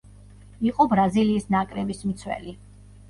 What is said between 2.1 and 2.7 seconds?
მცველი.